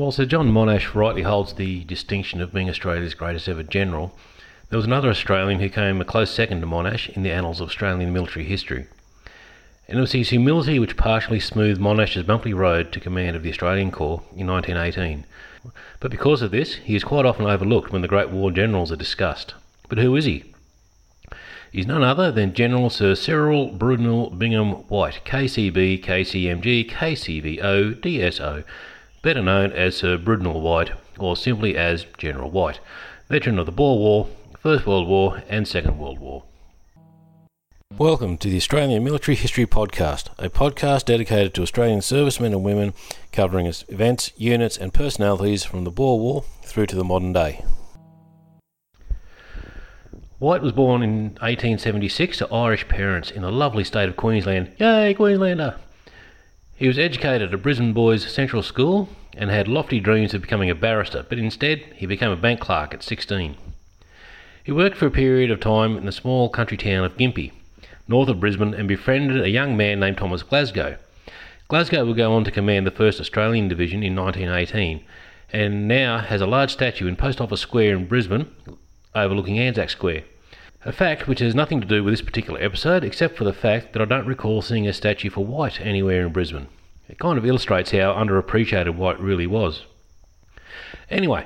[0.00, 4.16] While Sir John Monash rightly holds the distinction of being Australia's greatest ever general,
[4.70, 7.68] there was another Australian who came a close second to Monash in the annals of
[7.68, 8.86] Australian military history.
[9.86, 13.50] And it was his humility which partially smoothed Monash's bumpy road to command of the
[13.50, 15.26] Australian Corps in 1918.
[16.00, 18.96] But because of this, he is quite often overlooked when the great war generals are
[18.96, 19.52] discussed.
[19.90, 20.54] But who is he?
[21.70, 28.64] He's none other than General Sir Cyril Brudenell Bingham White, KCB, KCMG, KCVO, DSO,
[29.22, 32.80] better known as Sir Brudenell White, or simply as General White,
[33.28, 36.44] veteran of the Boer War, First World War, and Second World War.
[37.98, 42.94] Welcome to the Australian Military History Podcast, a podcast dedicated to Australian servicemen and women
[43.30, 47.62] covering events, units, and personalities from the Boer War through to the modern day.
[50.38, 54.72] White was born in 1876 to Irish parents in the lovely state of Queensland.
[54.78, 55.76] Yay, Queenslander!
[56.80, 60.74] He was educated at Brisbane Boys Central School and had lofty dreams of becoming a
[60.74, 63.54] barrister, but instead he became a bank clerk at 16.
[64.64, 67.52] He worked for a period of time in the small country town of Gympie
[68.08, 70.96] north of Brisbane, and befriended a young man named Thomas Glasgow.
[71.68, 75.04] Glasgow would go on to command the 1st Australian Division in 1918
[75.52, 78.50] and now has a large statue in Post Office Square in Brisbane
[79.14, 80.22] overlooking Anzac Square.
[80.82, 83.92] A fact which has nothing to do with this particular episode except for the fact
[83.92, 86.68] that I don't recall seeing a statue for White anywhere in Brisbane.
[87.06, 89.82] It kind of illustrates how underappreciated White really was.
[91.10, 91.44] Anyway,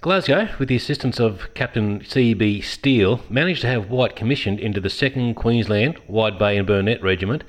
[0.00, 2.60] Glasgow, with the assistance of Captain C.B.
[2.60, 7.42] Steele, managed to have White commissioned into the 2nd Queensland Wide Bay and Burnett Regiment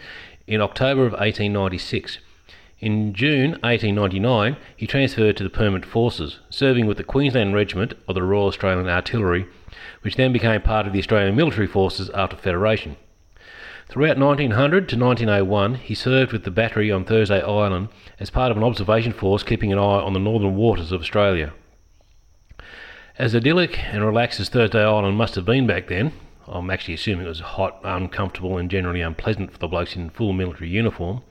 [0.47, 2.17] in October of 1896.
[2.79, 8.15] In June 1899, he transferred to the Permanent Forces, serving with the Queensland Regiment of
[8.15, 9.45] the Royal Australian Artillery,
[10.07, 12.95] which then became part of the Australian Military Forces after Federation.
[13.89, 18.55] Throughout 1900 to 1901, he served with the battery on Thursday Island as part of
[18.55, 21.51] an observation force keeping an eye on the northern waters of Australia.
[23.19, 26.13] As idyllic and relaxed as Thursday Island must have been back then,
[26.47, 30.31] I'm actually assuming it was hot, uncomfortable, and generally unpleasant for the blokes in full
[30.31, 31.21] military uniform.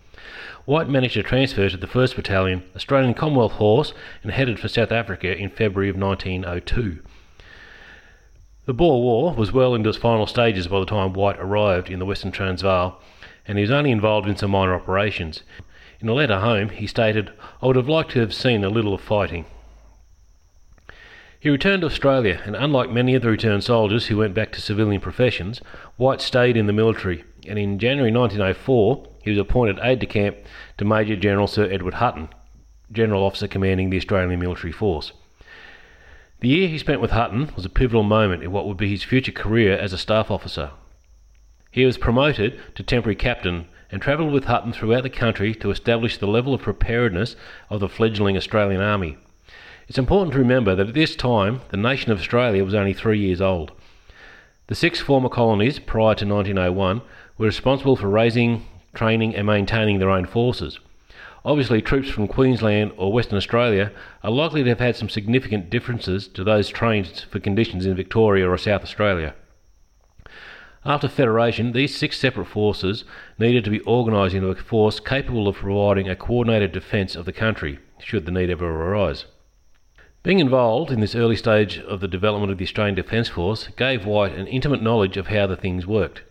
[0.67, 4.93] White managed to transfer to the 1st Battalion, Australian Commonwealth Horse, and headed for South
[4.93, 6.99] Africa in February of 1902.
[8.67, 12.01] The Boer War was well into its final stages by the time White arrived in
[12.01, 13.01] the Western Transvaal,
[13.47, 15.45] and he was only involved in some minor operations.
[16.01, 17.31] In a letter home, he stated,
[17.63, 19.45] I would have liked to have seen a little of fighting.
[21.39, 24.61] He returned to Australia, and unlike many of the returned soldiers who went back to
[24.61, 25.61] civilian professions,
[25.97, 30.39] White stayed in the military, and in January 1904 he was appointed aide de camp
[30.79, 32.31] to Major General Sir Edward Hutton,
[32.91, 35.13] General Officer commanding the Australian Military Force.
[36.41, 39.03] The year he spent with Hutton was a pivotal moment in what would be his
[39.03, 40.71] future career as a staff officer.
[41.71, 46.19] He was promoted to temporary captain and travelled with Hutton throughout the country to establish
[46.19, 47.37] the level of preparedness
[47.71, 49.17] of the fledgling Australian Army.
[49.89, 53.19] It's important to remember that at this time the nation of Australia was only three
[53.19, 53.73] years old.
[54.67, 57.01] The six former colonies prior to 1901
[57.39, 60.81] were responsible for raising, training, and maintaining their own forces.
[61.47, 63.93] Obviously, troops from Queensland or Western Australia
[64.25, 68.51] are likely to have had some significant differences to those trained for conditions in Victoria
[68.51, 69.33] or South Australia.
[70.85, 73.05] After Federation, these six separate forces
[73.39, 77.33] needed to be organised into a force capable of providing a coordinated defence of the
[77.33, 79.27] country, should the need ever arise.
[80.25, 84.05] Being involved in this early stage of the development of the Australian Defence Force gave
[84.05, 86.23] White an intimate knowledge of how the things worked.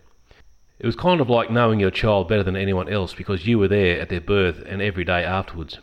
[0.78, 3.68] It was kind of like knowing your child better than anyone else because you were
[3.68, 5.78] there at their birth and every day afterwards.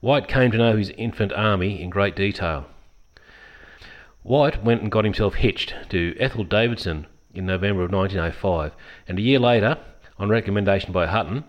[0.00, 2.66] White came to know his infant army in great detail.
[4.22, 8.72] White went and got himself hitched to Ethel Davidson in November of 1905,
[9.08, 9.78] and a year later,
[10.18, 11.44] on recommendation by Hutton,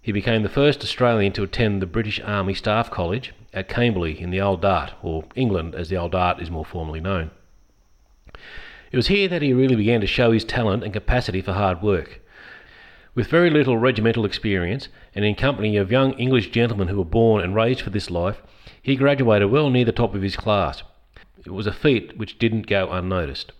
[0.00, 4.30] he became the first Australian to attend the British Army Staff College at Camberley in
[4.30, 7.32] the Old Dart, or England as the Old Dart is more formally known.
[8.92, 11.82] It was here that he really began to show his talent and capacity for hard
[11.82, 12.20] work.
[13.18, 17.42] With very little regimental experience, and in company of young English gentlemen who were born
[17.42, 18.40] and raised for this life,
[18.80, 20.84] he graduated well near the top of his class.
[21.44, 23.50] It was a feat which didn't go unnoticed.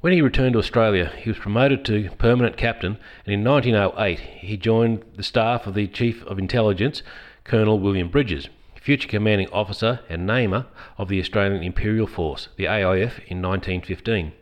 [0.00, 4.56] When he returned to Australia, he was promoted to permanent captain, and in 1908 he
[4.56, 7.04] joined the staff of the Chief of Intelligence,
[7.44, 10.66] Colonel William Bridges, future commanding officer and namer
[10.98, 14.32] of the Australian Imperial Force, the AIF, in 1915.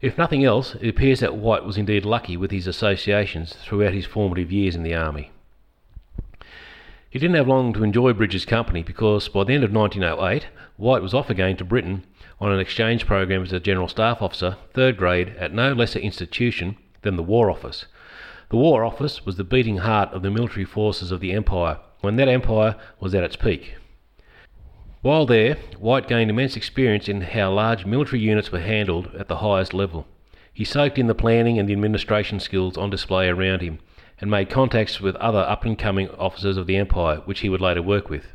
[0.00, 4.06] If nothing else, it appears that White was indeed lucky with his associations throughout his
[4.06, 5.32] formative years in the Army.
[7.10, 10.46] He didn't have long to enjoy Bridges' company because by the end of 1908,
[10.76, 12.04] White was off again to Britain
[12.40, 16.76] on an exchange program as a General Staff Officer, third grade, at no lesser institution
[17.02, 17.86] than the War Office.
[18.50, 22.14] The War Office was the beating heart of the military forces of the Empire when
[22.16, 23.74] that empire was at its peak.
[25.08, 29.38] While there, White gained immense experience in how large military units were handled at the
[29.38, 30.06] highest level.
[30.52, 33.78] He soaked in the planning and the administration skills on display around him
[34.20, 37.62] and made contacts with other up and coming officers of the Empire, which he would
[37.62, 38.26] later work with.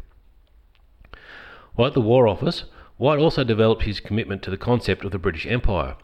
[1.75, 2.63] While at the War Office,
[2.97, 5.95] White also developed his commitment to the concept of the British Empire.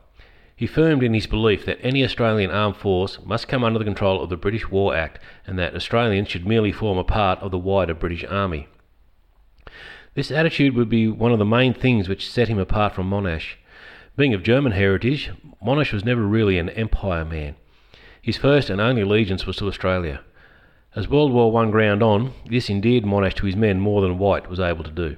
[0.55, 4.21] He firmed in his belief that any Australian armed force must come under the control
[4.21, 7.57] of the British War Act and that Australians should merely form a part of the
[7.57, 8.67] wider British Army.
[10.19, 13.55] This attitude would be one of the main things which set him apart from Monash.
[14.17, 15.31] Being of German heritage,
[15.65, 17.55] Monash was never really an empire man.
[18.21, 20.19] His first and only allegiance was to Australia.
[20.93, 24.49] As World War I ground on, this endeared Monash to his men more than White
[24.49, 25.15] was able to do.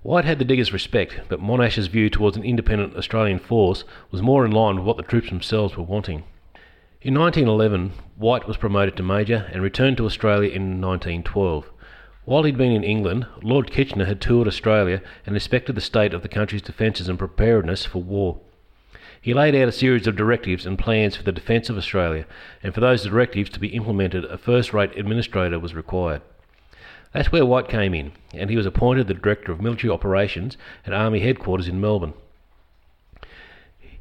[0.00, 4.46] White had the diggers' respect, but Monash's view towards an independent Australian force was more
[4.46, 6.24] in line with what the troops themselves were wanting.
[7.02, 11.70] In 1911, White was promoted to Major and returned to Australia in 1912.
[12.26, 16.22] While he'd been in England, Lord Kitchener had toured Australia and inspected the state of
[16.22, 18.40] the country's defences and preparedness for war.
[19.20, 22.26] He laid out a series of directives and plans for the defence of Australia,
[22.64, 26.20] and for those directives to be implemented, a first rate administrator was required.
[27.12, 30.92] That's where White came in, and he was appointed the Director of Military Operations at
[30.92, 32.14] Army Headquarters in Melbourne.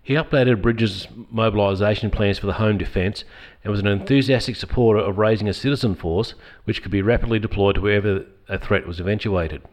[0.05, 3.23] He updated Bridges' mobilisation plans for the home defence
[3.63, 6.35] and was an enthusiastic supporter of raising a citizen force
[6.65, 9.63] which could be rapidly deployed to wherever a threat was eventuated.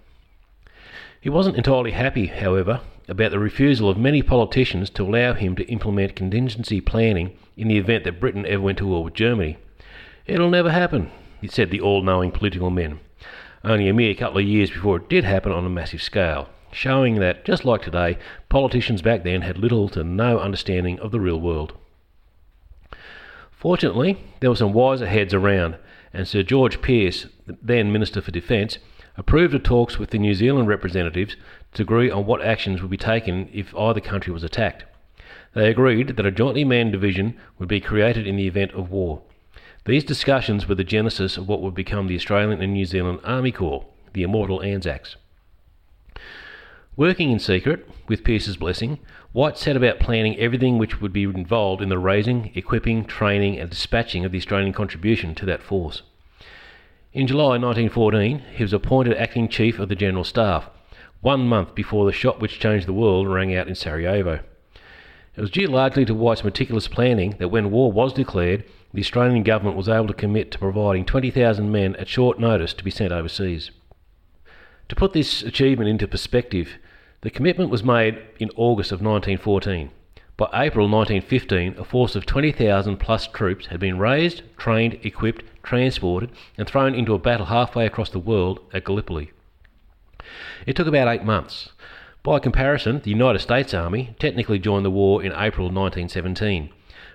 [1.21, 5.69] He wasn't entirely happy, however, about the refusal of many politicians to allow him to
[5.69, 9.59] implement contingency planning in the event that Britain ever went to war with Germany.
[10.27, 11.11] It'll never happen,
[11.43, 13.01] he said the all knowing political men
[13.65, 17.17] only a mere couple of years before it did happen on a massive scale, showing
[17.17, 21.41] that, just like today, politicians back then had little to no understanding of the real
[21.41, 21.75] world.
[23.51, 25.77] Fortunately, there were some wiser heads around,
[26.13, 28.79] and Sir George Pearce, then Minister for Defence,
[29.17, 31.37] approved of talks with the New Zealand representatives
[31.75, 34.85] to agree on what actions would be taken if either country was attacked.
[35.55, 39.23] They agreed that a jointly manned division would be created in the event of war.
[39.85, 43.53] These discussions were the genesis of what would become the Australian and New Zealand Army
[43.53, 45.17] Corps, the immortal Anzacs.
[46.97, 48.99] Working in secret, with Pearce's blessing,
[49.33, 53.71] White set about planning everything which would be involved in the raising, equipping, training, and
[53.71, 56.03] dispatching of the Australian contribution to that force.
[57.15, 60.69] In July 1914, he was appointed acting chief of the General Staff,
[61.23, 64.41] one month before the shot which changed the world rang out in Sarajevo.
[65.35, 69.45] It was due largely to White's meticulous planning that when war was declared, the Australian
[69.45, 73.13] government was able to commit to providing 20,000 men at short notice to be sent
[73.13, 73.71] overseas.
[74.93, 76.77] To put this achievement into perspective,
[77.23, 79.91] the commitment was made in August of 1914.
[80.37, 86.31] By April 1915, a force of 20,000 plus troops had been raised, trained, equipped, transported,
[86.59, 89.31] and thrown into a battle halfway across the world at Gallipoli.
[90.67, 91.71] It took about eight months.
[92.23, 96.69] By comparison, the United States Army technically joined the war in April 1917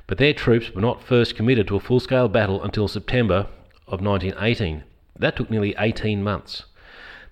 [0.07, 3.50] but their troops were not first committed to a full scale battle until September
[3.86, 4.84] of 1918.
[5.19, 6.63] That took nearly 18 months.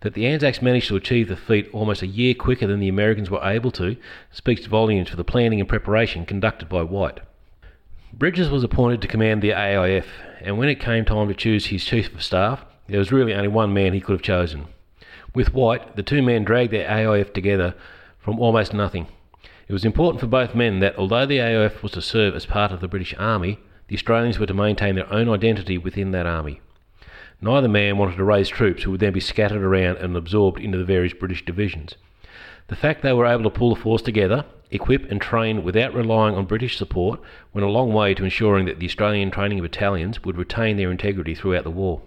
[0.02, 3.30] That the Anzacs managed to achieve the feat almost a year quicker than the Americans
[3.30, 3.98] were able to
[4.32, 7.20] speaks volumes for the planning and preparation conducted by White.
[8.14, 10.06] Bridges was appointed to command the AIF,
[10.42, 13.48] and when it came time to choose his chief of staff, there was really only
[13.48, 14.66] one man he could have chosen.
[15.34, 17.76] With White, the two men dragged their AIF together
[18.20, 19.08] from almost nothing
[19.68, 22.72] it was important for both men that although the AIF was to serve as part
[22.72, 26.62] of the British Army, the Australians were to maintain their own identity within that army.
[27.42, 30.78] Neither man wanted to raise troops who would then be scattered around and absorbed into
[30.78, 31.96] the various British divisions.
[32.68, 36.36] The fact they were able to pull the force together, equip and train without relying
[36.36, 37.20] on British support
[37.54, 41.36] went a long way to ensuring that the Australian training battalions would retain their integrity
[41.36, 42.02] throughout the war.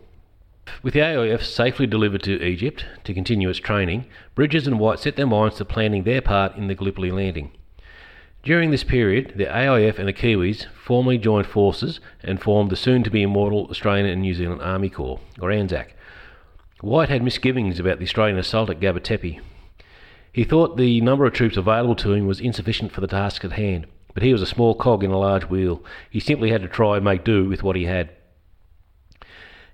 [0.83, 5.17] With the AIF safely delivered to Egypt to continue its training, Bridges and White set
[5.17, 7.53] their minds to planning their part in the Gallipoli landing.
[8.43, 13.03] During this period, the AIF and the Kiwis formally joined forces and formed the soon
[13.03, 15.89] to be immortal Australian and New Zealand Army Corps, or ANZAC.
[16.81, 19.41] White had misgivings about the Australian assault at Gaba Tepe.
[20.33, 23.53] He thought the number of troops available to him was insufficient for the task at
[23.53, 25.83] hand, but he was a small cog in a large wheel.
[26.09, 28.11] He simply had to try and make do with what he had.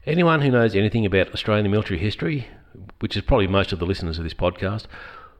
[0.06, 2.47] Anyone who knows anything about Australian military history,
[3.00, 4.87] which is probably most of the listeners of this podcast,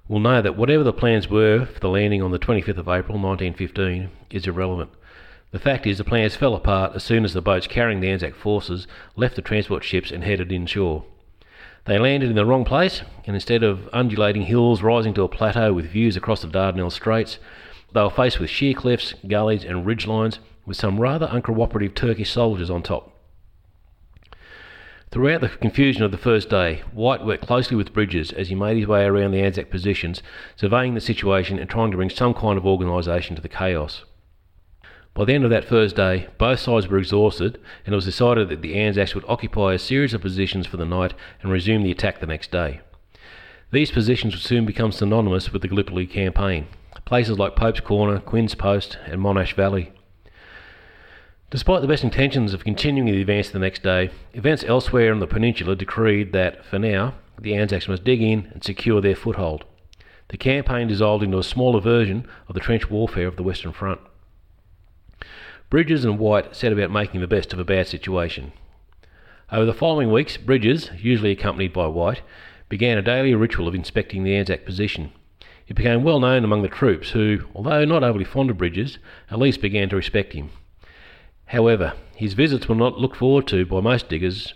[0.09, 3.19] will know that whatever the plans were for the landing on the 25th of April
[3.19, 4.91] 1915 is irrelevant.
[5.51, 8.35] The fact is, the plans fell apart as soon as the boats carrying the Anzac
[8.35, 11.05] forces left the transport ships and headed inshore.
[11.87, 15.73] They landed in the wrong place, and instead of undulating hills rising to a plateau
[15.73, 17.39] with views across the Dardanelles Straits,
[17.93, 22.31] they were faced with sheer cliffs, gullies, and ridge lines with some rather uncooperative Turkish
[22.31, 23.14] soldiers on top.
[25.15, 28.77] Throughout the confusion of the first day, White worked closely with Bridges as he made
[28.77, 30.25] his way around the Anzac positions,
[30.57, 34.03] surveying the situation and trying to bring some kind of organisation to the chaos.
[35.15, 38.49] By the end of that first day, both sides were exhausted, and it was decided
[38.49, 41.93] that the Anzacs would occupy a series of positions for the night and resume the
[41.93, 42.81] attack the next day.
[43.71, 46.67] These positions would soon become synonymous with the Gallipoli campaign,
[47.05, 49.93] places like Pope's Corner, Quinn's Post, and Monash Valley.
[51.55, 55.27] Despite the best intentions of continuing the advance the next day, events elsewhere on the
[55.29, 59.65] peninsula decreed that, for now, the Anzacs must dig in and secure their foothold.
[60.31, 64.01] The campaign dissolved into a smaller version of the trench warfare of the Western Front.
[65.71, 68.51] Bridges and White set about making the best of a bad situation.
[69.53, 72.23] Over the following weeks, Bridges, usually accompanied by White,
[72.69, 75.13] began a daily ritual of inspecting the Anzac position.
[75.69, 78.99] It became well known among the troops, who, although not overly fond of Bridges,
[79.31, 80.51] at least began to respect him.
[81.47, 84.55] However, his visits were not looked forward to by most diggers,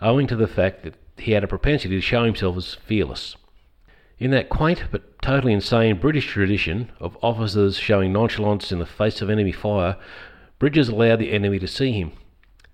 [0.00, 3.36] owing to the fact that he had a propensity to show himself as fearless.
[4.18, 9.22] In that quaint but totally insane British tradition of officers showing nonchalance in the face
[9.22, 9.96] of enemy fire,
[10.58, 12.12] Bridges allowed the enemy to see him.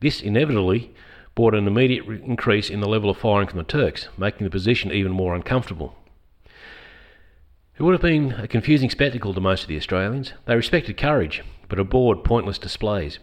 [0.01, 0.93] This inevitably
[1.37, 4.91] brought an immediate increase in the level of firing from the Turks, making the position
[4.91, 5.95] even more uncomfortable.
[7.79, 10.33] It would have been a confusing spectacle to most of the Australians.
[10.47, 13.19] They respected courage, but abhorred pointless displays.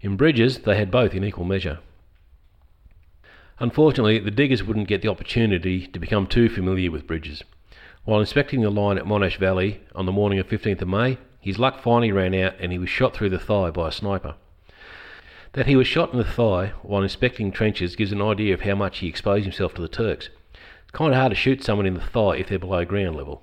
[0.00, 1.80] In Bridges, they had both in equal measure.
[3.58, 7.42] Unfortunately, the diggers wouldn't get the opportunity to become too familiar with Bridges.
[8.04, 11.58] While inspecting the line at Monash Valley on the morning of 15th of May, his
[11.58, 14.36] luck finally ran out and he was shot through the thigh by a sniper.
[15.52, 18.76] That he was shot in the thigh while inspecting trenches gives an idea of how
[18.76, 20.28] much he exposed himself to the Turks.
[20.82, 23.42] It's kind of hard to shoot someone in the thigh if they're below ground level.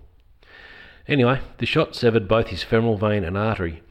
[1.08, 3.84] Anyway, the shot severed both his femoral vein and artery,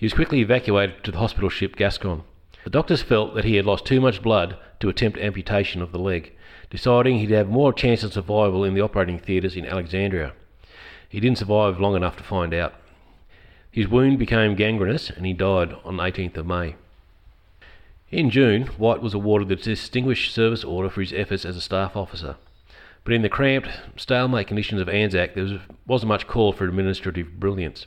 [0.00, 2.22] he was quickly evacuated to the hospital ship Gascon.
[2.64, 5.98] The doctors felt that he had lost too much blood to attempt amputation of the
[5.98, 6.32] leg,
[6.70, 10.32] deciding he'd have more chance of survival in the operating theatres in Alexandria.
[11.06, 12.72] He didn't survive long enough to find out.
[13.70, 16.76] His wound became gangrenous and he died on 18th of May.
[18.10, 21.94] In June, White was awarded the Distinguished Service Order for his efforts as a staff
[21.94, 22.36] officer.
[23.04, 27.84] But in the cramped, stalemate conditions of Anzac, there wasn't much call for administrative brilliance.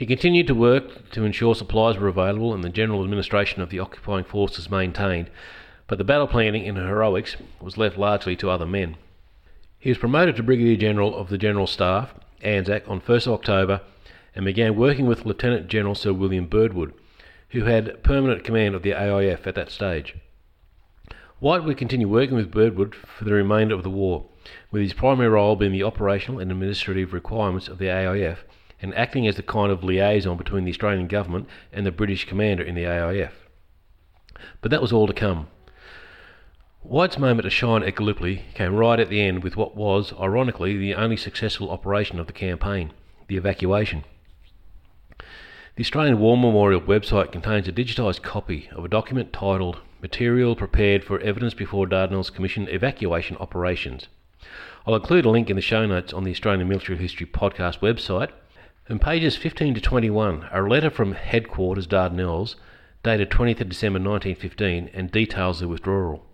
[0.00, 3.80] He continued to work to ensure supplies were available and the general administration of the
[3.80, 5.28] occupying forces maintained,
[5.88, 8.96] but the battle planning and heroics was left largely to other men.
[9.78, 13.82] He was promoted to Brigadier General of the General Staff, Anzac, on 1st October
[14.34, 16.94] and began working with Lieutenant General Sir William Birdwood,
[17.50, 20.16] who had permanent command of the AIF at that stage.
[21.40, 24.24] White would continue working with Birdwood for the remainder of the war,
[24.70, 28.44] with his primary role being the operational and administrative requirements of the AIF
[28.82, 32.62] and acting as the kind of liaison between the Australian government and the British commander
[32.62, 33.32] in the AIF.
[34.60, 35.48] But that was all to come.
[36.82, 40.78] White's moment to shine at Gallipoli came right at the end with what was, ironically,
[40.78, 42.92] the only successful operation of the campaign
[43.28, 44.02] the evacuation.
[45.76, 51.04] The Australian War Memorial website contains a digitised copy of a document titled Material Prepared
[51.04, 54.08] for Evidence Before Dardanelles Commission Evacuation Operations.
[54.84, 58.30] I'll include a link in the show notes on the Australian Military History Podcast website
[58.90, 62.56] and pages 15 to 21 are a letter from Headquarters Dardanelles
[63.04, 66.26] dated 20th of December 1915 and details the withdrawal.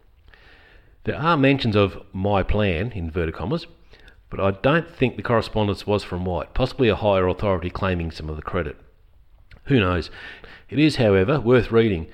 [1.04, 3.66] There are mentions of my plan, in inverted commas,
[4.30, 8.30] but I don't think the correspondence was from White, possibly a higher authority claiming some
[8.30, 8.78] of the credit.
[9.64, 10.10] Who knows?
[10.70, 12.06] It is, however, worth reading,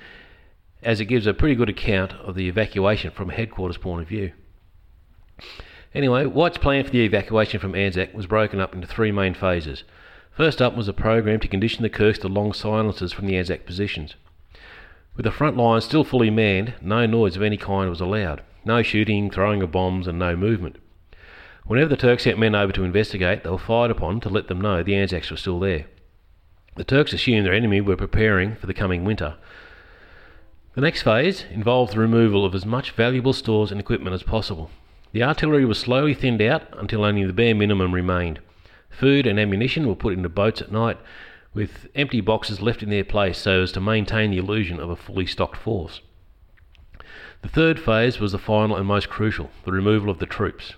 [0.83, 4.33] as it gives a pretty good account of the evacuation from headquarters point of view.
[5.95, 9.85] Anyway, White's plan for the evacuation from Anzac was broken up into three main phases.
[10.35, 13.67] First up was a program to condition the Turks to long silences from the Anzac
[13.67, 14.15] positions.
[15.15, 18.41] With the front line still fully manned, no noise of any kind was allowed.
[18.65, 20.77] No shooting, throwing of bombs, and no movement.
[21.65, 24.59] Whenever the Turks sent men over to investigate, they were fired upon to let them
[24.59, 25.85] know the Anzacs were still there.
[26.77, 29.35] The Turks assumed their enemy were preparing for the coming winter.
[30.73, 34.71] The next phase involved the removal of as much valuable stores and equipment as possible.
[35.11, 38.39] The artillery was slowly thinned out until only the bare minimum remained.
[38.97, 40.97] Food and ammunition were put into boats at night,
[41.53, 44.95] with empty boxes left in their place so as to maintain the illusion of a
[44.95, 46.01] fully stocked force.
[47.41, 50.73] The third phase was the final and most crucial the removal of the troops.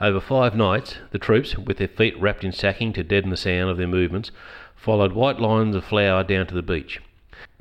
[0.00, 3.70] Over five nights, the troops, with their feet wrapped in sacking to deaden the sound
[3.70, 4.30] of their movements,
[4.74, 7.00] followed white lines of flour down to the beach.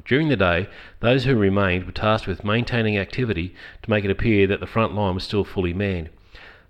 [0.05, 0.67] During the day,
[1.00, 4.93] those who remained were tasked with maintaining activity to make it appear that the front
[4.93, 6.09] line was still fully manned.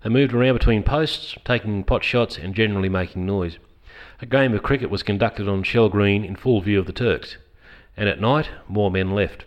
[0.04, 3.58] They moved around between posts, taking pot shots and generally making noise.
[4.20, 7.38] A game of cricket was conducted on Shell Green in full view of the Turks,
[7.96, 9.46] and at night more men left.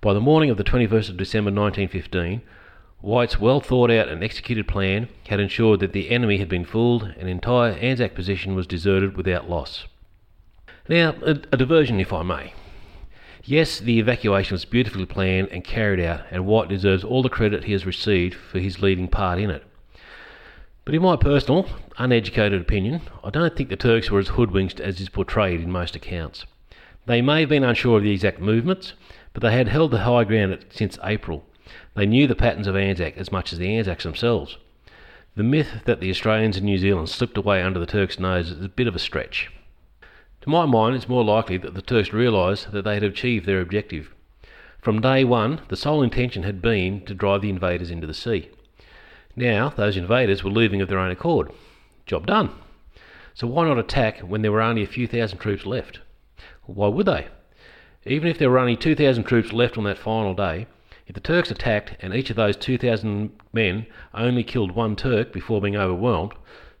[0.00, 2.40] By the morning of the 21st of December 1915,
[3.02, 7.12] White's well thought out and executed plan had ensured that the enemy had been fooled
[7.18, 9.86] and entire Anzac position was deserted without loss.
[10.88, 12.54] Now, a, a diversion, if I may.
[13.46, 17.64] Yes, the evacuation was beautifully planned and carried out, and White deserves all the credit
[17.64, 19.64] he has received for his leading part in it.
[20.84, 25.00] But in my personal, uneducated opinion, I don't think the Turks were as hoodwinked as
[25.00, 26.46] is portrayed in most accounts.
[27.06, 28.94] They may have been unsure of the exact movements,
[29.34, 31.44] but they had held the high ground since April,
[31.94, 34.58] they knew the patterns of Anzac as much as the Anzacs themselves.
[35.36, 38.64] The myth that the Australians and New Zealand slipped away under the Turks' nose is
[38.64, 39.50] a bit of a stretch.
[40.44, 43.62] To my mind, it's more likely that the Turks realised that they had achieved their
[43.62, 44.14] objective.
[44.78, 48.50] From day one, the sole intention had been to drive the invaders into the sea.
[49.34, 51.50] Now, those invaders were leaving of their own accord.
[52.04, 52.50] Job done.
[53.32, 56.00] So why not attack when there were only a few thousand troops left?
[56.64, 57.28] Why would they?
[58.04, 60.66] Even if there were only 2,000 troops left on that final day,
[61.06, 65.62] if the Turks attacked and each of those 2,000 men only killed one Turk before
[65.62, 66.34] being overwhelmed,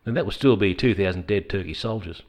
[0.04, 2.20] then that would still be 2,000 dead Turkish soldiers.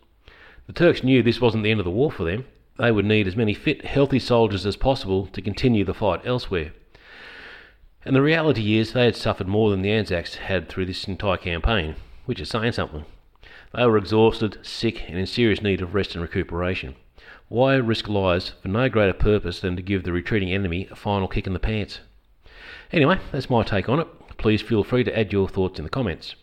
[0.68, 2.46] The Turks knew this wasn't the end of the war for them.
[2.78, 6.74] They would need as many fit, healthy soldiers as possible to continue the fight elsewhere.
[8.04, 11.38] And the reality is they had suffered more than the Anzacs had through this entire
[11.38, 11.96] campaign,
[12.26, 13.06] which is saying something.
[13.74, 16.96] They were exhausted, sick, and in serious need of rest and recuperation.
[17.48, 21.28] Why risk lives for no greater purpose than to give the retreating enemy a final
[21.28, 22.00] kick in the pants?
[22.92, 24.08] Anyway, that's my take on it.
[24.38, 26.36] Please feel free to add your thoughts in the comments.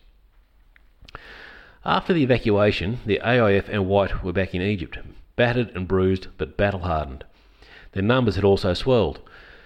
[1.85, 4.99] After the evacuation, the AIF and White were back in Egypt,
[5.35, 7.25] battered and bruised but battle hardened.
[7.91, 9.19] Their numbers had also swelled,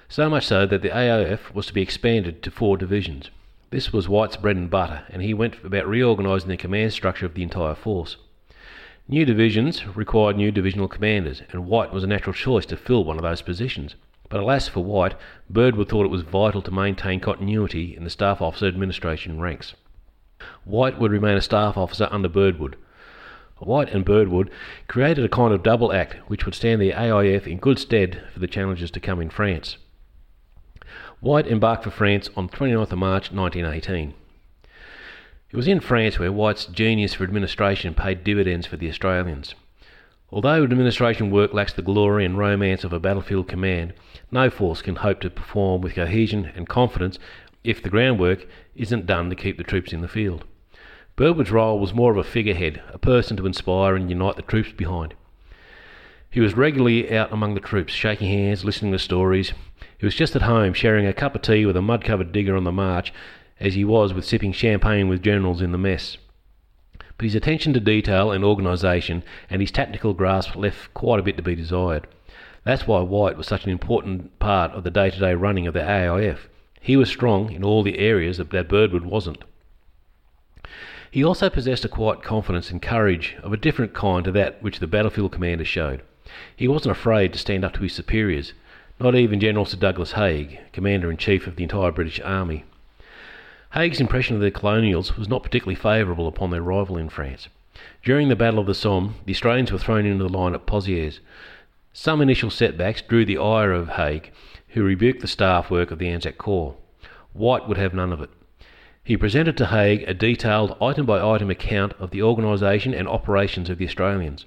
[0.09, 3.29] so much so that the AIF was to be expanded to four divisions.
[3.69, 7.35] This was White's bread and butter, and he went about reorganising the command structure of
[7.35, 8.17] the entire force.
[9.07, 13.17] New divisions required new divisional commanders, and White was a natural choice to fill one
[13.17, 13.93] of those positions.
[14.27, 15.13] But alas for White,
[15.51, 19.75] Birdwood thought it was vital to maintain continuity in the Staff Officer Administration ranks.
[20.65, 22.75] White would remain a staff officer under Birdwood.
[23.57, 24.51] White and Birdwood
[24.87, 28.39] created a kind of double act which would stand the AIF in good stead for
[28.39, 29.77] the challenges to come in France.
[31.19, 34.13] White embarked for France on 29th of March 1918.
[35.49, 39.55] It was in France where White's genius for administration paid dividends for the Australians.
[40.29, 43.93] Although administration work lacks the glory and romance of a battlefield command,
[44.29, 47.17] no force can hope to perform with cohesion and confidence
[47.67, 50.45] if the groundwork isn't done to keep the troops in the field.
[51.17, 54.71] Birdwood's role was more of a figurehead, a person to inspire and unite the troops
[54.71, 55.15] behind.
[56.29, 59.51] He was regularly out among the troops, shaking hands, listening to stories.
[59.97, 62.55] He was just at home, sharing a cup of tea with a mud covered digger
[62.55, 63.11] on the march,
[63.59, 66.17] as he was with sipping champagne with generals in the mess.
[67.17, 71.35] But his attention to detail and organisation and his tactical grasp left quite a bit
[71.35, 72.07] to be desired.
[72.63, 75.73] That's why White was such an important part of the day to day running of
[75.73, 76.47] the AIF.
[76.79, 79.43] He was strong in all the areas that Birdwood wasn't.
[81.09, 84.79] He also possessed a quiet confidence and courage of a different kind to that which
[84.79, 86.01] the battlefield commander showed.
[86.55, 88.53] He wasn't afraid to stand up to his superiors,
[88.99, 92.65] not even General Sir Douglas Haig, Commander in Chief of the entire British Army.
[93.73, 97.47] Haig's impression of the colonials was not particularly favourable upon their arrival in France.
[98.03, 101.19] During the Battle of the Somme, the Australians were thrown into the line at Pozières.
[101.93, 104.31] Some initial setbacks drew the ire of Haig,
[104.69, 106.75] who rebuked the staff work of the Anzac Corps.
[107.33, 108.29] White would have none of it.
[109.03, 113.69] He presented to Haig a detailed item by item account of the organisation and operations
[113.69, 114.45] of the Australians.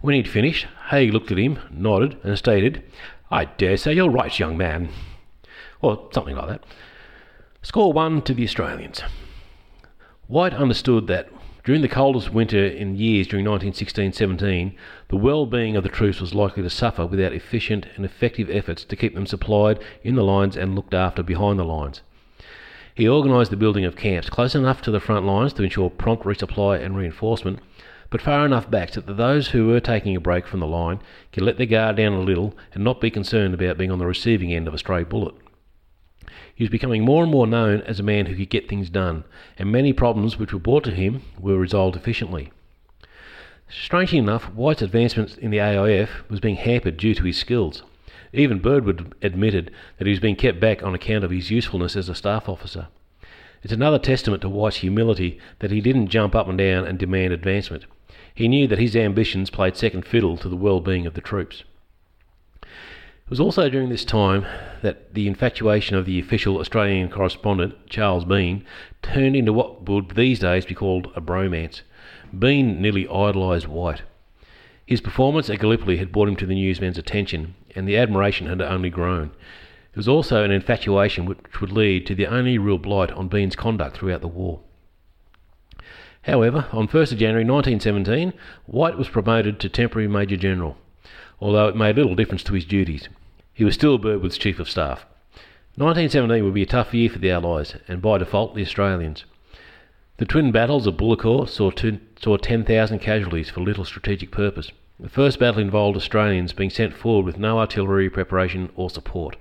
[0.00, 2.82] When he'd finished, Haig looked at him, nodded, and stated,
[3.30, 4.90] I dare say you're right, young man.
[5.80, 6.64] Or something like that.
[7.62, 9.02] Score one to the Australians.
[10.28, 11.30] White understood that
[11.66, 14.72] during the coldest winter in years during 1916 17,
[15.08, 18.84] the well being of the troops was likely to suffer without efficient and effective efforts
[18.84, 22.02] to keep them supplied in the lines and looked after behind the lines.
[22.94, 26.24] He organised the building of camps close enough to the front lines to ensure prompt
[26.24, 27.58] resupply and reinforcement,
[28.10, 31.00] but far enough back so that those who were taking a break from the line
[31.32, 34.06] could let their guard down a little and not be concerned about being on the
[34.06, 35.34] receiving end of a stray bullet.
[36.54, 39.24] He was becoming more and more known as a man who could get things done,
[39.58, 42.50] and many problems which were brought to him were resolved efficiently.
[43.68, 47.82] Strangely enough, White's advancement in the AIF was being hampered due to his skills.
[48.32, 52.08] Even Birdwood admitted that he was being kept back on account of his usefulness as
[52.08, 52.88] a staff officer.
[53.62, 57.32] It's another testament to White's humility that he didn't jump up and down and demand
[57.32, 57.84] advancement.
[58.34, 61.64] He knew that his ambitions played second fiddle to the well being of the troops.
[63.26, 64.46] It was also during this time
[64.82, 68.64] that the infatuation of the official Australian correspondent, Charles Bean,
[69.02, 71.80] turned into what would these days be called a bromance.
[72.38, 74.02] Bean nearly idolised White.
[74.86, 78.62] His performance at Gallipoli had brought him to the newsman's attention, and the admiration had
[78.62, 79.32] only grown.
[79.90, 83.56] It was also an infatuation which would lead to the only real blight on Bean's
[83.56, 84.60] conduct throughout the war.
[86.22, 88.34] However, on 1st January 1917,
[88.66, 90.76] White was promoted to temporary Major General
[91.40, 93.08] although it made little difference to his duties.
[93.52, 95.06] He was still Birdwood's Chief of Staff.
[95.76, 99.24] 1917 would be a tough year for the Allies, and by default the Australians.
[100.18, 101.70] The twin battles of Bullecourt saw,
[102.18, 104.72] saw 10,000 casualties for little strategic purpose.
[104.98, 109.36] The first battle involved Australians being sent forward with no artillery preparation or support,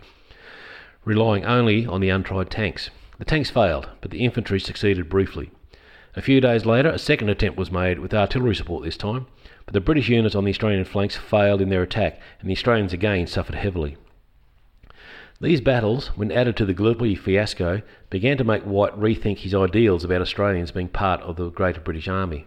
[1.05, 2.89] relying only on the untried tanks.
[3.19, 5.51] The tanks failed, but the infantry succeeded briefly.
[6.17, 9.27] A few days later, a second attempt was made with artillery support this time,
[9.65, 12.93] but the British units on the Australian flanks failed in their attack, and the Australians
[12.93, 13.97] again suffered heavily.
[15.41, 20.03] These battles, when added to the Gallipoli fiasco, began to make White rethink his ideals
[20.03, 22.45] about Australians being part of the greater British Army.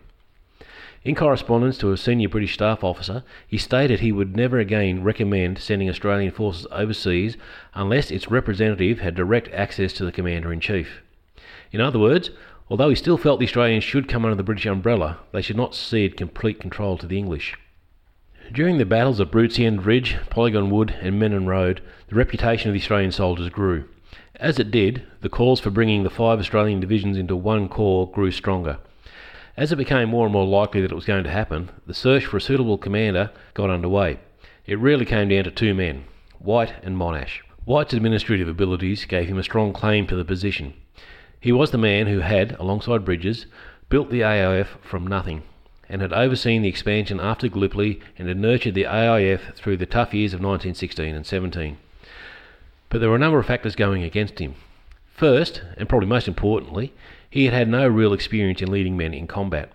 [1.04, 5.58] In correspondence to a senior British staff officer, he stated he would never again recommend
[5.58, 7.36] sending Australian forces overseas
[7.74, 11.02] unless its representative had direct access to the Commander in Chief.
[11.70, 12.30] In other words,
[12.70, 15.74] Although he still felt the Australians should come under the British umbrella, they should not
[15.74, 17.54] cede complete control to the English.
[18.52, 22.80] During the battles of Broodseinde Ridge, Polygon Wood, and Menin Road, the reputation of the
[22.80, 23.84] Australian soldiers grew.
[24.36, 28.30] As it did, the calls for bringing the five Australian divisions into one corps grew
[28.30, 28.78] stronger.
[29.56, 32.26] As it became more and more likely that it was going to happen, the search
[32.26, 34.20] for a suitable commander got underway.
[34.66, 36.04] It really came down to two men,
[36.38, 37.40] White and Monash.
[37.64, 40.74] White's administrative abilities gave him a strong claim to the position.
[41.40, 43.46] He was the man who had, alongside Bridges,
[43.88, 45.42] built the AIF from nothing
[45.88, 50.12] and had overseen the expansion after Gallipoli and had nurtured the AIF through the tough
[50.12, 51.78] years of 1916 and 17.
[52.90, 54.54] But there were a number of factors going against him.
[55.14, 56.92] First, and probably most importantly,
[57.30, 59.70] he had had no real experience in leading men in combat.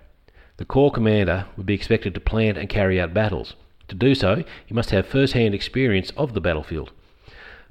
[0.57, 3.55] The Corps commander would be expected to plan and carry out battles.
[3.87, 6.91] To do so, he must have first hand experience of the battlefield.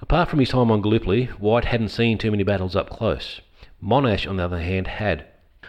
[0.01, 3.41] Apart from his time on Gallipoli, White hadn't seen too many battles up close.
[3.83, 5.27] Monash, on the other hand, had.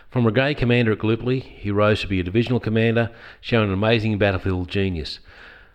[0.09, 3.09] From brigade commander at Gallipoli, he rose to be a divisional commander,
[3.41, 5.19] showing an amazing battlefield genius.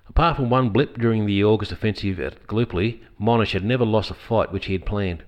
[0.09, 4.15] Apart from one blip during the August offensive at Gallipoli, Monash had never lost a
[4.15, 5.25] fight which he had planned.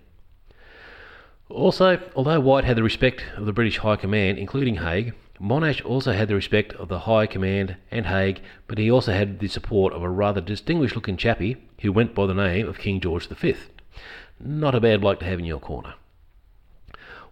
[1.49, 6.13] Also, although White had the respect of the British High Command, including Haig, Monash also
[6.13, 9.93] had the respect of the High Command and Haig, but he also had the support
[9.93, 13.57] of a rather distinguished looking chappie who went by the name of King George V.
[14.39, 15.95] Not a bad bloke to have in your corner.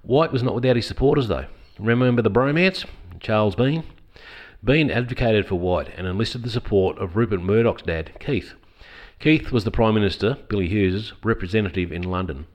[0.03, 1.47] White was not without his supporters, though.
[1.79, 2.85] Remember the bromance?
[3.21, 3.85] Charles Bean?
[4.65, 8.55] Bean advocated for White and enlisted the support of Rupert Murdoch's dad, Keith.
[9.21, 12.47] Keith was the Prime Minister, Billy Hughes's, representative in London.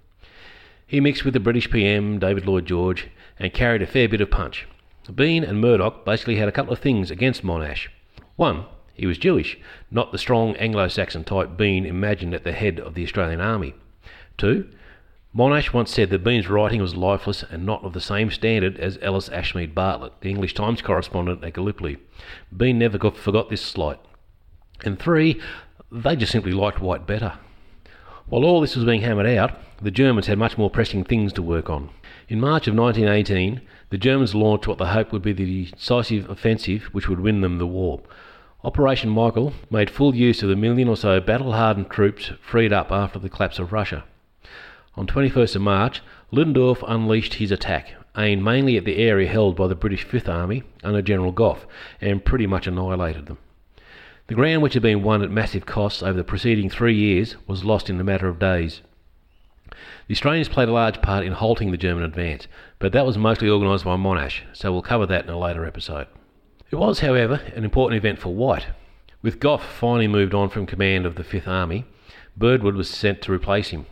[0.86, 3.08] He mixed with the British PM, David Lloyd George,
[3.39, 4.67] and carried a fair bit of punch.
[5.13, 7.88] Bean and Murdoch basically had a couple of things against Monash.
[8.36, 9.58] One, he was Jewish,
[9.89, 13.73] not the strong Anglo Saxon type Bean imagined at the head of the Australian Army.
[14.38, 14.69] Two,
[15.35, 18.99] Monash once said that Bean's writing was lifeless and not of the same standard as
[19.01, 21.97] Ellis Ashmead Bartlett, the English Times correspondent at Gallipoli.
[22.55, 23.99] Bean never got, forgot this slight.
[24.85, 25.41] And three,
[25.91, 27.33] they just simply liked White better.
[28.27, 31.41] While all this was being hammered out, the Germans had much more pressing things to
[31.41, 31.89] work on.
[32.29, 36.83] In March of 1918, the Germans launched what they hoped would be the decisive offensive
[36.91, 38.03] which would win them the war.
[38.63, 42.91] Operation Michael made full use of the million or so battle hardened troops freed up
[42.91, 44.03] after the collapse of Russia.
[44.95, 49.65] On 21st of March, Ludendorff unleashed his attack, aimed mainly at the area held by
[49.65, 51.65] the British Fifth Army under General Gough,
[51.99, 53.39] and pretty much annihilated them.
[54.27, 57.65] The ground which had been won at massive costs over the preceding three years was
[57.65, 58.82] lost in a matter of days.
[60.08, 63.49] The Australians played a large part in halting the German advance, but that was mostly
[63.49, 66.06] organised by Monash, so we'll cover that in a later episode.
[66.69, 68.67] It was, however, an important event for White.
[69.23, 71.86] With Gough finally moved on from command of the Fifth Army,
[72.38, 73.88] Birdwood was sent to replace him,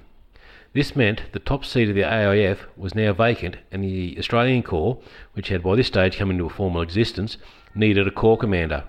[0.74, 4.98] this meant the top seat of the AIF was now vacant, and the Australian Corps,
[5.34, 7.38] which had by this stage come into a formal existence,
[7.76, 8.86] needed a Corps commander.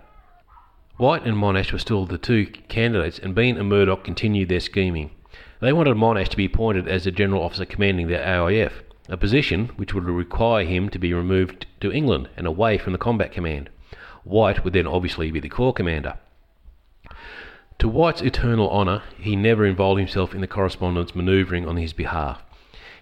[0.97, 5.11] White and Monash were still the two candidates, and Bean and Murdoch continued their scheming.
[5.61, 9.71] They wanted Monash to be appointed as the general officer commanding the AIF, a position
[9.77, 13.71] which would require him to be removed to England and away from the combat command.
[14.23, 16.19] White would then obviously be the Corps commander.
[17.83, 22.41] To White's eternal honour, he never involved himself in the correspondence manoeuvring on his behalf.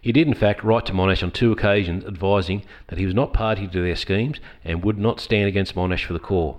[0.00, 3.34] He did, in fact, write to Monash on two occasions advising that he was not
[3.34, 6.56] party to their schemes and would not stand against Monash for the Corps.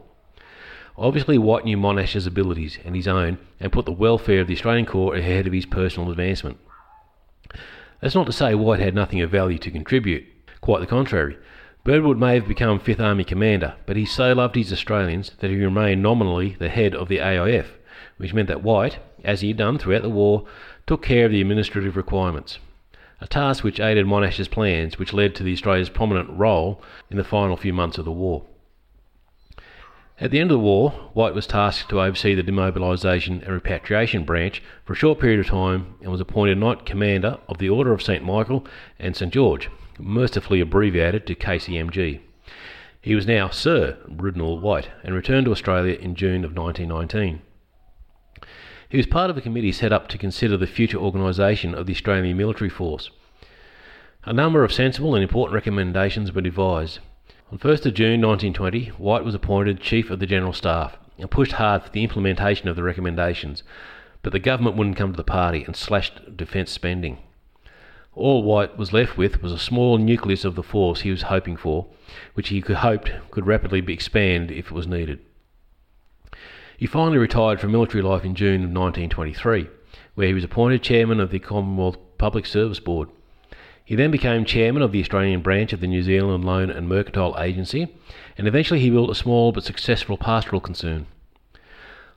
[0.95, 4.85] Obviously, White knew Monash's abilities and his own and put the welfare of the Australian
[4.85, 6.59] Corps ahead of his personal advancement.
[8.01, 10.25] That's not to say White had nothing of value to contribute.
[10.61, 11.39] Quite the contrary.
[11.83, 15.57] Birdwood may have become Fifth Army commander, but he so loved his Australians that he
[15.57, 17.79] remained nominally the head of the AIF,
[18.21, 20.45] which meant that White, as he had done throughout the war,
[20.85, 22.59] took care of the administrative requirements
[23.19, 27.23] a task which aided Monash's plans, which led to the Australia's prominent role in the
[27.23, 28.43] final few months of the war.
[30.19, 34.23] At the end of the war, White was tasked to oversee the demobilisation and repatriation
[34.23, 37.93] branch for a short period of time and was appointed Knight Commander of the Order
[37.93, 38.65] of St Michael
[38.99, 42.19] and St George, mercifully abbreviated to KCMG.
[43.01, 47.41] He was now Sir Brudenell White and returned to Australia in June of 1919.
[48.89, 51.93] He was part of a committee set up to consider the future organisation of the
[51.93, 53.09] Australian military force.
[54.25, 56.99] A number of sensible and important recommendations were devised.
[57.51, 61.53] On 1st of June 1920, White was appointed Chief of the General Staff and pushed
[61.53, 63.63] hard for the implementation of the recommendations,
[64.23, 67.17] but the government wouldn't come to the party and slashed defence spending.
[68.13, 71.55] All White was left with was a small nucleus of the force he was hoping
[71.55, 71.87] for,
[72.33, 75.19] which he could hoped could rapidly be expanded if it was needed.
[76.81, 79.67] He finally retired from military life in June of 1923,
[80.15, 83.09] where he was appointed chairman of the Commonwealth Public Service Board.
[83.85, 87.35] He then became chairman of the Australian branch of the New Zealand Loan and Mercantile
[87.37, 87.87] Agency,
[88.35, 91.05] and eventually he built a small but successful pastoral concern.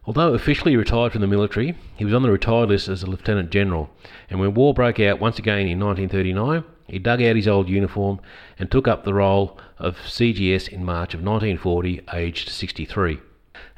[0.07, 3.51] Although officially retired from the military, he was on the retired list as a lieutenant
[3.51, 3.91] general,
[4.31, 8.19] and when war broke out once again in 1939, he dug out his old uniform
[8.59, 13.21] and took up the role of CGS in March of 1940, aged 63.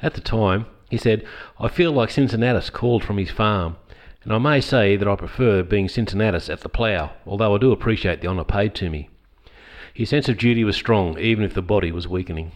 [0.01, 1.25] At the time, he said,
[1.59, 3.75] I feel like Cincinnatus called from his farm,
[4.23, 7.71] and I may say that I prefer being Cincinnatus at the plough, although I do
[7.71, 9.09] appreciate the honour paid to me.
[9.93, 12.51] His sense of duty was strong, even if the body was weakening.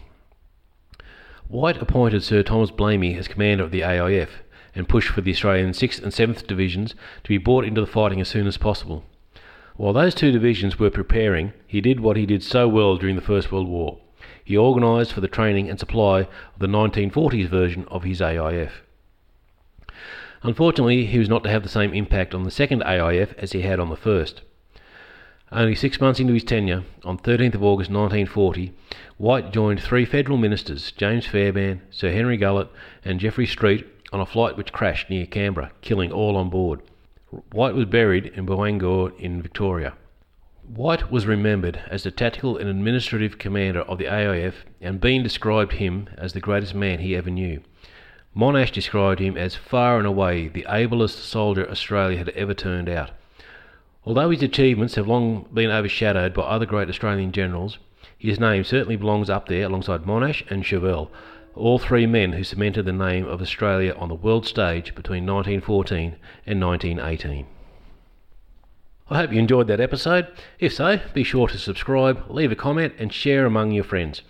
[1.48, 4.28] White appointed Sir Thomas Blamey as commander of the AIF
[4.74, 8.20] and pushed for the Australian 6th and 7th Divisions to be brought into the fighting
[8.20, 9.04] as soon as possible.
[9.76, 13.22] While those two divisions were preparing, he did what he did so well during the
[13.22, 13.98] First World War
[14.44, 18.82] he organised for the training and supply of the 1940s version of his AIF.
[20.42, 23.62] Unfortunately, he was not to have the same impact on the second AIF as he
[23.62, 24.42] had on the first.
[25.52, 28.72] Only six months into his tenure, on 13th of August 1940,
[29.18, 32.68] White joined three federal ministers, James Fairbairn, Sir Henry Gullett,
[33.04, 36.80] and Geoffrey Street, on a flight which crashed near Canberra, killing all on board.
[37.52, 39.94] White was buried in Buangor in Victoria.
[40.68, 45.72] White was remembered as the tactical and administrative commander of the AIF, and Bean described
[45.72, 47.60] him as the greatest man he ever knew.
[48.34, 53.10] Monash described him as far and away the ablest soldier Australia had ever turned out.
[54.06, 57.78] Although his achievements have long been overshadowed by other great Australian generals,
[58.16, 61.10] his name certainly belongs up there alongside Monash and Chauvel,
[61.54, 66.16] all three men who cemented the name of Australia on the world stage between 1914
[66.46, 67.46] and 1918.
[69.12, 70.26] I hope you enjoyed that episode.
[70.58, 74.22] If so, be sure to subscribe, leave a comment, and share among your friends.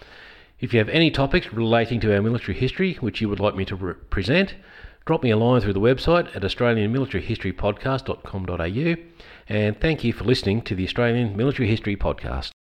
[0.58, 3.64] If you have any topics relating to our military history which you would like me
[3.66, 4.56] to re- present,
[5.04, 8.94] drop me a line through the website at australianmilitaryhistorypodcast.com.au
[9.48, 12.52] and thank you for listening to the Australian Military History Podcast.